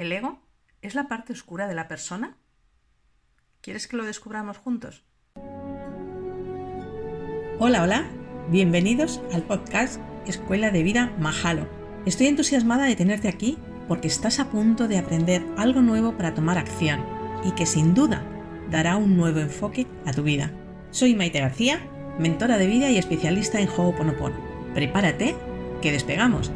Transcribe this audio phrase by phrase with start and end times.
[0.00, 0.38] ¿El ego
[0.80, 2.38] es la parte oscura de la persona?
[3.60, 5.04] ¿Quieres que lo descubramos juntos?
[7.58, 8.10] Hola, hola.
[8.48, 11.68] Bienvenidos al podcast Escuela de Vida Mahalo.
[12.06, 13.58] Estoy entusiasmada de tenerte aquí
[13.88, 17.04] porque estás a punto de aprender algo nuevo para tomar acción
[17.44, 18.24] y que sin duda
[18.70, 20.50] dará un nuevo enfoque a tu vida.
[20.92, 21.78] Soy Maite García,
[22.18, 24.36] mentora de vida y especialista en Ho'oponopono.
[24.72, 25.36] Prepárate,
[25.82, 26.50] que despegamos.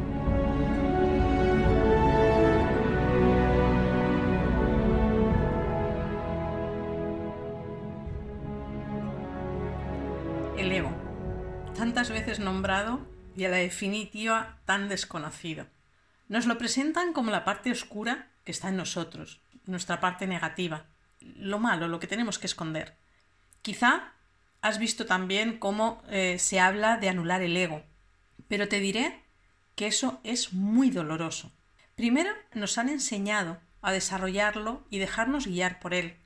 [11.95, 12.99] Tantas veces nombrado
[13.37, 15.65] y a la definitiva tan desconocido.
[16.27, 20.87] Nos lo presentan como la parte oscura que está en nosotros, nuestra parte negativa,
[21.21, 22.97] lo malo, lo que tenemos que esconder.
[23.61, 24.11] Quizá
[24.61, 27.81] has visto también cómo eh, se habla de anular el ego,
[28.49, 29.23] pero te diré
[29.75, 31.53] que eso es muy doloroso.
[31.95, 36.17] Primero nos han enseñado a desarrollarlo y dejarnos guiar por él.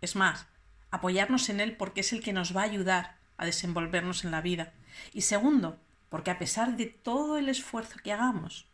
[0.00, 0.48] Es más,
[0.90, 4.40] apoyarnos en él porque es el que nos va a ayudar a desenvolvernos en la
[4.40, 4.72] vida.
[5.12, 8.66] Y segundo, porque a pesar de todo el esfuerzo que hagamos,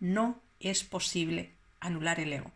[0.00, 2.50] no es posible anular el ego.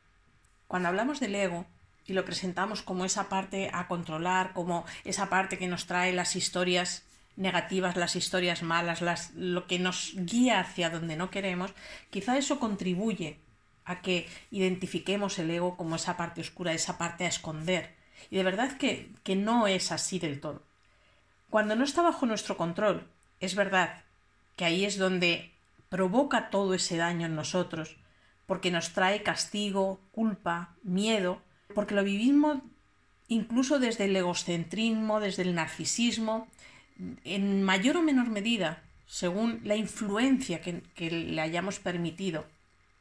[0.66, 1.66] Cuando hablamos del ego
[2.06, 6.36] y lo presentamos como esa parte a controlar, como esa parte que nos trae las
[6.36, 7.04] historias
[7.36, 11.72] negativas, las historias malas, las, lo que nos guía hacia donde no queremos,
[12.10, 13.38] quizá eso contribuye
[13.84, 17.94] a que identifiquemos el ego como esa parte oscura, esa parte a esconder.
[18.30, 20.62] Y de verdad que, que no es así del todo.
[21.50, 23.06] Cuando no está bajo nuestro control,
[23.40, 24.04] es verdad
[24.56, 25.52] que ahí es donde
[25.88, 27.96] provoca todo ese daño en nosotros,
[28.46, 31.42] porque nos trae castigo, culpa, miedo,
[31.74, 32.58] porque lo vivimos
[33.28, 36.48] incluso desde el egocentrismo, desde el narcisismo,
[37.24, 42.44] en mayor o menor medida, según la influencia que, le hayamos permitido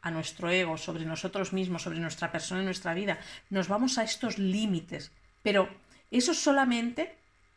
[0.02, 4.04] a nuestro ego sobre nosotros mismos, sobre nuestra persona y nuestra vida, nos vamos a
[4.04, 5.12] estos límites.
[5.44, 5.70] Pero
[6.10, 7.16] eso solamente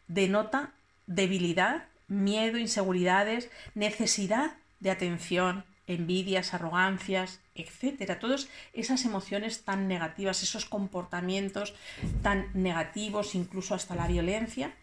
[0.09, 0.73] denota
[1.15, 8.19] debilidad, miedo, inseguridades, necesidad de atención, envidias, arrogancias, etcétera.
[8.19, 11.75] Todas esas emociones tan negativas, esos comportamientos
[12.23, 14.75] tan negativos, incluso hasta la violencia,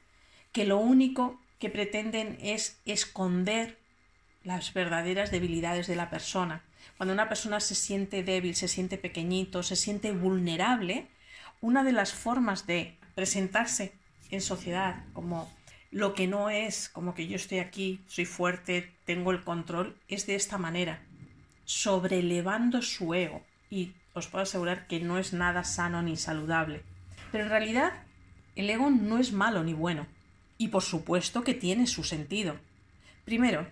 [0.51, 3.77] que lo único que pretenden es esconder
[4.43, 6.63] las verdaderas debilidades de la persona.
[6.97, 11.07] Cuando una persona se siente débil, se siente pequeñito, se siente vulnerable,
[11.61, 13.93] una de las formas de presentarse
[14.31, 15.51] en sociedad como
[15.91, 20.27] lo que no es, como que yo estoy aquí, soy fuerte, tengo el control, es
[20.27, 21.01] de esta manera,
[21.65, 23.43] sobrelevando su ego.
[23.69, 26.83] Y os puedo asegurar que no es nada sano ni saludable.
[27.31, 27.93] Pero en realidad
[28.55, 30.07] el ego no es malo ni bueno
[30.57, 32.57] y por supuesto que tiene su sentido.
[33.25, 33.67] Primero,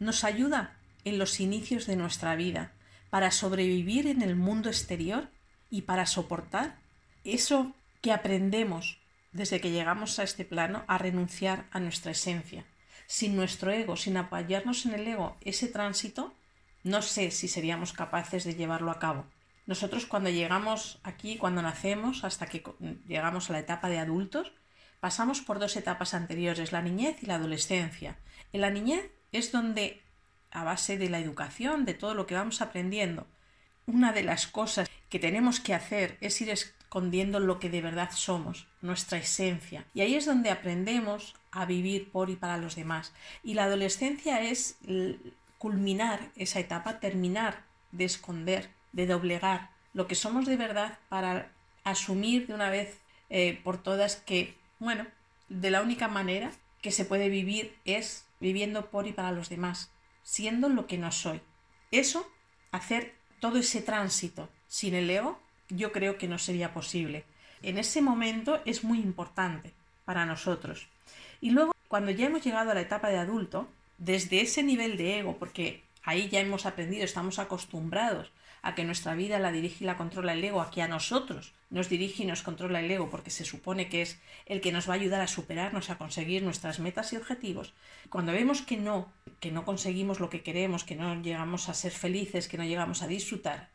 [0.00, 2.72] nos ayuda en los inicios de nuestra vida
[3.10, 5.28] para sobrevivir en el mundo exterior
[5.70, 6.78] y para soportar
[7.24, 8.98] eso que aprendemos
[9.32, 12.64] desde que llegamos a este plano a renunciar a nuestra esencia.
[13.06, 16.34] Sin nuestro ego, sin apoyarnos en el ego, ese tránsito,
[16.84, 19.26] no sé si seríamos capaces de llevarlo a cabo.
[19.66, 22.64] Nosotros cuando llegamos aquí, cuando nacemos, hasta que
[23.06, 24.52] llegamos a la etapa de adultos,
[25.00, 28.18] pasamos por dos etapas anteriores, la niñez y la adolescencia.
[28.52, 30.02] En la niñez es donde,
[30.50, 33.26] a base de la educación, de todo lo que vamos aprendiendo,
[33.86, 36.50] una de las cosas que tenemos que hacer es ir
[36.92, 39.86] escondiendo lo que de verdad somos, nuestra esencia.
[39.94, 43.14] Y ahí es donde aprendemos a vivir por y para los demás.
[43.42, 44.76] Y la adolescencia es
[45.56, 51.50] culminar esa etapa, terminar de esconder, de doblegar lo que somos de verdad para
[51.82, 52.98] asumir de una vez
[53.30, 55.06] eh, por todas que bueno,
[55.48, 56.52] de la única manera
[56.82, 59.90] que se puede vivir es viviendo por y para los demás,
[60.24, 61.40] siendo lo que no soy.
[61.90, 62.30] Eso,
[62.70, 65.40] hacer todo ese tránsito sin el ego,
[65.76, 67.24] yo creo que no sería posible.
[67.62, 69.72] En ese momento es muy importante
[70.04, 70.88] para nosotros.
[71.40, 73.68] Y luego, cuando ya hemos llegado a la etapa de adulto,
[73.98, 78.32] desde ese nivel de ego, porque ahí ya hemos aprendido, estamos acostumbrados
[78.62, 81.52] a que nuestra vida la dirige y la controla el ego, a que a nosotros
[81.70, 84.88] nos dirige y nos controla el ego, porque se supone que es el que nos
[84.88, 87.74] va a ayudar a superarnos, a conseguir nuestras metas y objetivos.
[88.08, 91.90] Cuando vemos que no, que no conseguimos lo que queremos, que no llegamos a ser
[91.90, 93.68] felices, que no llegamos a disfrutar,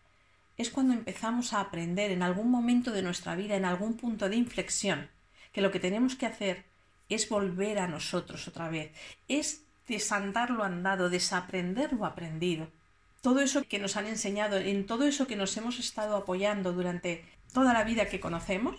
[0.57, 4.36] es cuando empezamos a aprender en algún momento de nuestra vida, en algún punto de
[4.36, 5.09] inflexión,
[5.51, 6.65] que lo que tenemos que hacer
[7.09, 8.92] es volver a nosotros otra vez,
[9.27, 12.68] es desandar lo andado, desaprender lo aprendido.
[13.21, 17.24] Todo eso que nos han enseñado, en todo eso que nos hemos estado apoyando durante
[17.54, 18.75] toda la vida que conocemos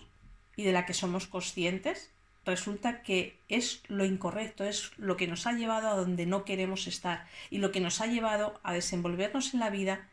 [0.57, 2.11] y de la que somos conscientes,
[2.45, 6.87] resulta que es lo incorrecto, es lo que nos ha llevado a donde no queremos
[6.87, 10.09] estar y lo que nos ha llevado a desenvolvernos en la vida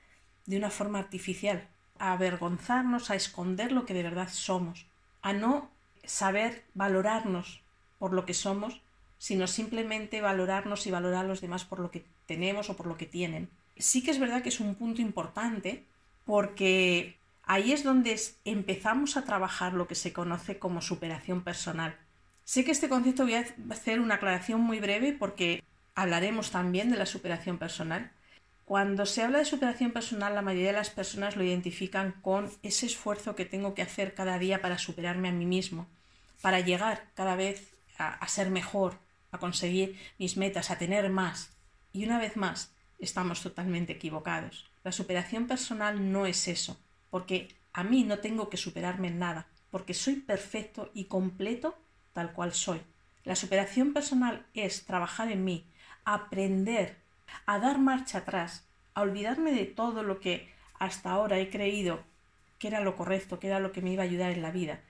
[0.45, 4.85] de una forma artificial, a avergonzarnos, a esconder lo que de verdad somos,
[5.21, 5.69] a no
[6.03, 7.61] saber valorarnos
[7.99, 8.81] por lo que somos,
[9.17, 12.97] sino simplemente valorarnos y valorar a los demás por lo que tenemos o por lo
[12.97, 13.49] que tienen.
[13.77, 15.83] Sí que es verdad que es un punto importante
[16.25, 21.95] porque ahí es donde empezamos a trabajar lo que se conoce como superación personal.
[22.43, 25.63] Sé que este concepto voy a hacer una aclaración muy breve porque
[25.95, 28.11] hablaremos también de la superación personal.
[28.65, 32.87] Cuando se habla de superación personal, la mayoría de las personas lo identifican con ese
[32.87, 35.87] esfuerzo que tengo que hacer cada día para superarme a mí mismo,
[36.41, 38.97] para llegar cada vez a, ser mejor,
[39.31, 41.51] a conseguir mis metas, a tener más.
[41.93, 44.65] Y una vez más, estamos totalmente equivocados.
[44.83, 46.79] La superación personal no es eso,
[47.11, 51.77] porque a mí no tengo que superarme en nada, porque soy perfecto y completo
[52.13, 52.81] tal cual soy.
[53.25, 55.67] La superación personal es trabajar en mí,
[56.03, 57.04] aprender,
[57.45, 60.49] a dar marcha atrás, a olvidarme de todo lo que
[60.79, 62.03] hasta ahora he creído
[62.59, 64.81] que era lo correcto, que era lo que me iba a ayudar en la vida,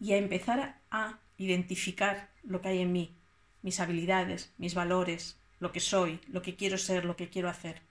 [0.00, 3.16] y a empezar a identificar lo que hay en mí,
[3.62, 7.82] mis habilidades, mis valores, lo que soy, lo que quiero ser, lo que quiero hacer.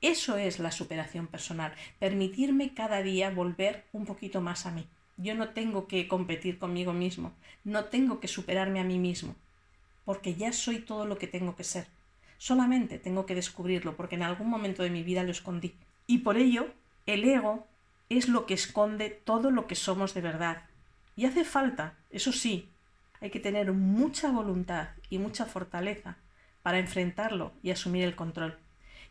[0.00, 4.86] Eso es la superación personal, permitirme cada día volver un poquito más a mí.
[5.16, 7.32] Yo no tengo que competir conmigo mismo,
[7.62, 9.36] no tengo que superarme a mí mismo,
[10.04, 11.86] porque ya soy todo lo que tengo que ser.
[12.44, 15.72] Solamente tengo que descubrirlo, porque en algún momento de mi vida lo escondí.
[16.06, 16.66] Y por ello,
[17.06, 17.66] el ego
[18.10, 20.64] es lo que esconde todo lo que somos de verdad.
[21.16, 22.68] Y hace falta, eso sí,
[23.22, 26.18] hay que tener mucha voluntad y mucha fortaleza
[26.62, 28.58] para enfrentarlo y asumir el control.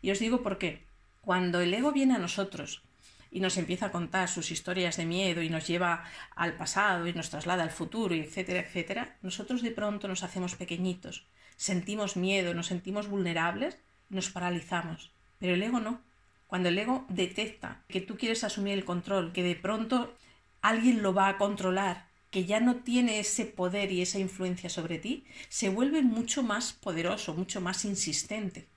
[0.00, 0.84] Y os digo por qué.
[1.20, 2.84] Cuando el ego viene a nosotros
[3.32, 6.04] y nos empieza a contar sus historias de miedo y nos lleva
[6.36, 11.26] al pasado y nos traslada al futuro, etcétera, etcétera, nosotros de pronto nos hacemos pequeñitos,
[11.56, 13.78] sentimos miedo, nos sentimos vulnerables
[14.08, 15.12] nos paralizamos.
[15.38, 16.00] Pero el ego no.
[16.46, 20.14] Cuando el ego detecta que tú quieres asumir el control, que de pronto
[20.62, 24.98] alguien lo va a controlar, que ya no tiene ese poder y esa influencia sobre
[24.98, 28.68] ti, se vuelve mucho más poderoso, mucho más insistente.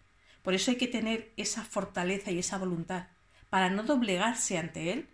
[0.41, 3.07] Por eso hay que tener esa fortaleza y esa voluntad
[3.49, 5.07] para no doblegarse ante él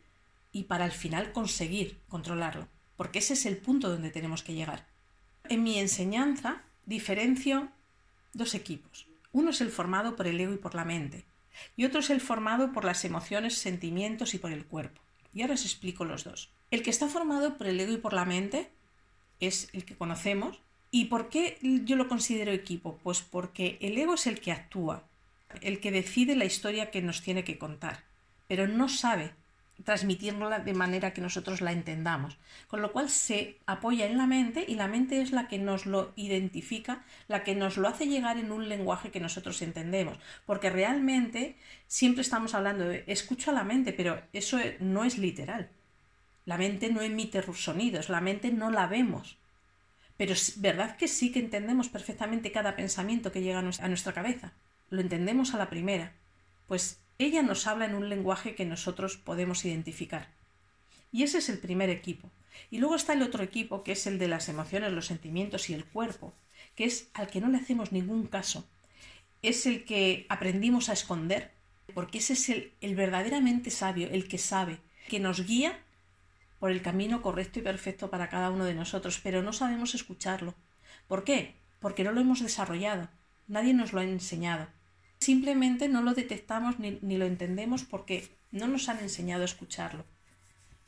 [0.51, 4.87] y para al final conseguir controlarlo, porque ese es el punto donde tenemos que llegar.
[5.49, 7.69] En mi enseñanza diferencio
[8.33, 9.07] dos equipos.
[9.31, 11.25] Uno es el formado por el ego y por la mente,
[11.75, 15.01] y otro es el formado por las emociones, sentimientos y por el cuerpo.
[15.33, 16.51] Y ahora os explico los dos.
[16.71, 18.69] El que está formado por el ego y por la mente
[19.39, 20.59] es el que conocemos.
[20.91, 22.99] ¿Y por qué yo lo considero equipo?
[23.03, 25.03] Pues porque el ego es el que actúa,
[25.61, 28.03] el que decide la historia que nos tiene que contar
[28.47, 29.31] pero no sabe
[29.83, 32.37] transmitirla de manera que nosotros la entendamos.
[32.67, 35.85] Con lo cual se apoya en la mente y la mente es la que nos
[35.85, 40.17] lo identifica, la que nos lo hace llegar en un lenguaje que nosotros entendemos.
[40.45, 45.69] Porque realmente siempre estamos hablando de escucho a la mente, pero eso no es literal.
[46.45, 49.37] La mente no emite sonidos, la mente no la vemos.
[50.17, 54.53] Pero es verdad que sí que entendemos perfectamente cada pensamiento que llega a nuestra cabeza.
[54.89, 56.13] Lo entendemos a la primera.
[56.67, 60.29] Pues ella nos habla en un lenguaje que nosotros podemos identificar.
[61.11, 62.29] Y ese es el primer equipo.
[62.71, 65.73] Y luego está el otro equipo, que es el de las emociones, los sentimientos y
[65.73, 66.33] el cuerpo,
[66.75, 68.67] que es al que no le hacemos ningún caso.
[69.41, 71.51] Es el que aprendimos a esconder,
[71.93, 75.79] porque ese es el, el verdaderamente sabio, el que sabe, que nos guía
[76.59, 80.55] por el camino correcto y perfecto para cada uno de nosotros, pero no sabemos escucharlo.
[81.07, 81.55] ¿Por qué?
[81.79, 83.09] Porque no lo hemos desarrollado.
[83.47, 84.67] Nadie nos lo ha enseñado.
[85.23, 90.03] Simplemente no lo detectamos ni, lo entendemos porque no nos han enseñado a escucharlo.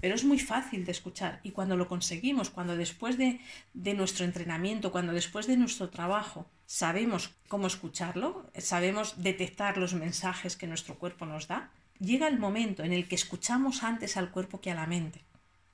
[0.01, 3.39] Pero es muy fácil de escuchar y cuando lo conseguimos, cuando después de,
[3.73, 10.57] de, nuestro entrenamiento, cuando después de nuestro trabajo sabemos cómo escucharlo, sabemos detectar los mensajes
[10.57, 14.59] que nuestro cuerpo nos da, llega el momento en el que escuchamos antes al cuerpo
[14.59, 15.23] que a la mente.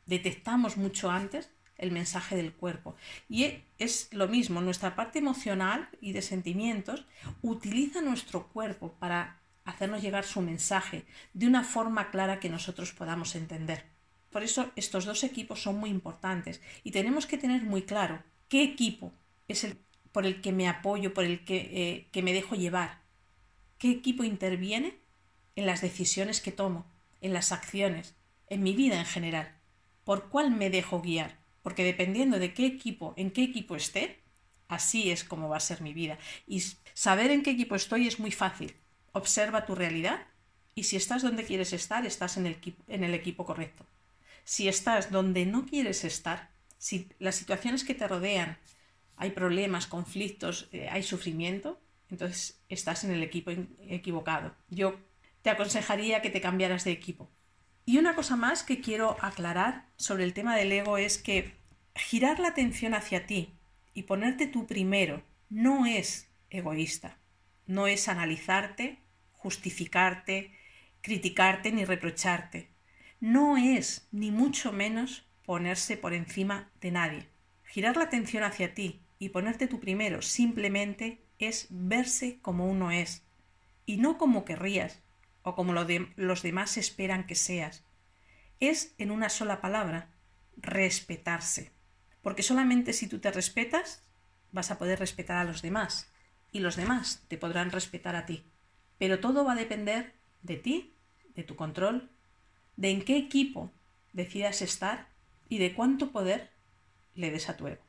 [0.05, 1.49] Detectamos mucho antes
[1.81, 2.95] el mensaje del cuerpo.
[3.27, 7.05] Y e, es lo mismo, nuestra parte emocional y de sentimientos
[7.41, 13.35] utiliza nuestro cuerpo para hacernos llegar su mensaje de una forma clara que nosotros podamos
[13.35, 13.83] entender.
[14.29, 18.63] Por eso estos dos equipos son muy importantes y tenemos que tener muy claro qué
[18.63, 19.11] equipo
[19.47, 19.77] es el
[20.11, 22.99] por el que me apoyo, por el que, eh, que me dejo llevar,
[23.77, 24.97] qué equipo interviene
[25.55, 26.85] en las decisiones que tomo,
[27.21, 28.15] en las acciones,
[28.47, 29.55] en mi vida en general,
[30.03, 34.19] por cuál me dejo guiar porque dependiendo de qué equipo, en qué equipo esté,
[34.67, 36.17] así es como va a ser mi vida.
[36.47, 36.61] Y
[36.93, 38.75] saber en qué equipo estoy es muy fácil.
[39.11, 40.25] Observa tu realidad
[40.73, 43.85] y si estás donde quieres estar, estás en el, en el equipo correcto.
[44.43, 48.57] Si estás donde no quieres estar, si las situaciones que te rodean
[49.17, 53.51] hay problemas, conflictos, eh, hay sufrimiento, entonces estás en el equipo
[53.87, 54.55] equivocado.
[54.69, 54.99] Yo
[55.43, 57.29] te aconsejaría que te cambiaras de equipo
[57.91, 61.55] Y una cosa más que quiero aclarar sobre el tema del ego es que
[61.93, 63.51] girar la atención hacia ti
[63.93, 67.17] y ponerte tú primero no es egoísta,
[67.67, 68.99] no es analizarte,
[69.33, 70.57] justificarte,
[71.01, 72.69] criticarte ni reprocharte.
[73.19, 77.27] No es, ni mucho menos, ponerse por encima de nadie.
[77.65, 83.23] Girar la atención hacia ti y ponerte tú primero simplemente es verse como uno es
[83.85, 85.01] y no como querrías
[85.43, 87.83] o como los demás esperan que seas.
[88.59, 90.09] Es, en una sola palabra,
[90.57, 91.71] respetarse.
[92.21, 94.03] Porque solamente si tú te respetas,
[94.51, 96.11] vas a poder respetar a los demás
[96.51, 98.45] y los demás te podrán respetar a ti.
[98.97, 100.93] Pero todo va a depender de ti,
[101.35, 102.09] de tu control,
[102.75, 103.71] de en qué equipo
[104.13, 105.07] decidas estar
[105.49, 106.49] y de cuánto poder
[107.15, 107.83] le des a tu ego.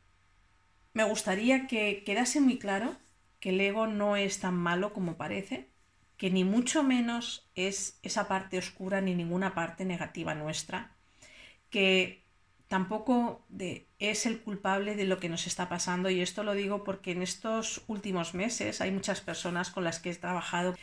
[0.94, 2.96] Me gustaría que quedase muy claro
[3.40, 5.68] que el ego no es tan malo como parece,
[6.22, 10.94] que ni mucho menos es esa parte oscura ni ninguna parte negativa nuestra,
[11.68, 12.22] que
[12.68, 13.44] tampoco
[13.98, 17.22] es el culpable de lo que nos está pasando y esto lo digo porque en
[17.22, 20.76] estos últimos meses hay muchas personas con las que he trabajado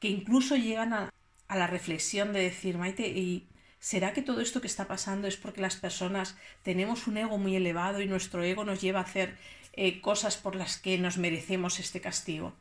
[0.00, 1.14] que incluso llegan a,
[1.48, 3.48] la reflexión de decir, Maite, ¿y
[3.78, 7.56] será que todo esto que está pasando es porque las personas tenemos un ego muy
[7.56, 9.38] elevado y nuestro ego nos lleva a hacer
[9.72, 12.52] eh, cosas por las que nos merecemos este castigo?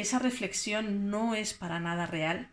[0.00, 2.50] Esa reflexión no es para nada real.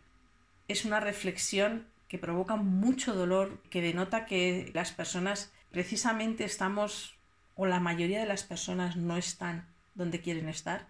[0.68, 7.16] Es una reflexión que provoca mucho dolor, que denota que las personas precisamente estamos,
[7.54, 10.88] o la mayoría de las personas no están donde quieren estar,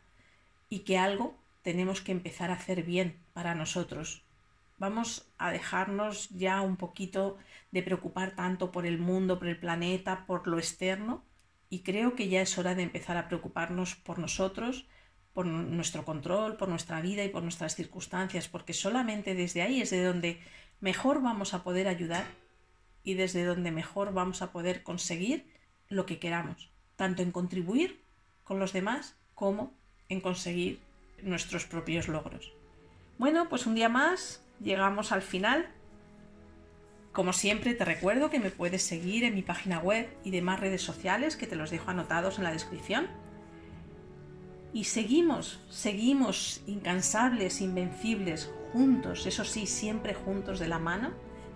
[0.69, 4.23] y que algo tenemos que empezar a hacer bien para nosotros.
[4.79, 7.39] Vamos a dejarnos ya un poquito
[7.71, 11.25] de preocupar tanto por el mundo, por el planeta, por lo externo,
[11.71, 14.87] y creo que ya es hora de empezar a preocuparnos por nosotros,
[15.37, 19.91] por nuestro control, por nuestra vida y por nuestras circunstancias, porque solamente desde ahí es
[19.91, 20.41] de donde
[20.81, 22.25] mejor vamos a poder ayudar
[23.05, 25.45] y desde donde mejor vamos a poder conseguir
[25.91, 28.01] lo que queramos, tanto en contribuir
[28.45, 29.75] con los demás como
[30.09, 30.81] en conseguir
[31.23, 32.55] nuestros propios logros.
[33.19, 35.69] Bueno, pues un día más llegamos al final.
[37.13, 40.81] Como siempre te recuerdo que me puedes seguir en mi página web y demás redes
[40.81, 43.26] sociales que te los dejo anotados en la descripción
[44.73, 51.11] y seguimos, seguimos incansables, invencibles, juntos, eso sí, siempre juntos de la mano,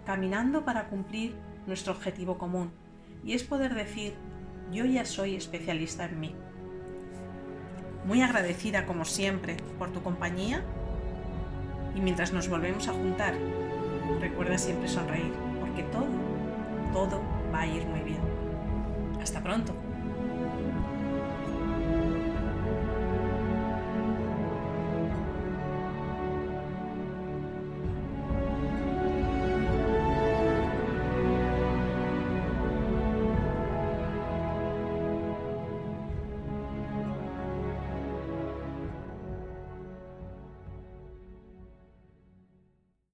[0.07, 1.35] caminando para cumplir
[1.67, 2.71] nuestro objetivo común.
[3.25, 4.15] Y es poder decir,
[4.73, 6.35] yo ya soy especialista en mí.
[8.07, 10.65] Muy agradecida como siempre por tu compañía
[11.95, 13.35] y mientras nos volvemos a juntar,
[14.21, 16.07] recuerda siempre sonreír, porque todo,
[16.93, 17.21] todo
[17.53, 18.21] va a ir muy bien.
[19.21, 19.75] Hasta pronto.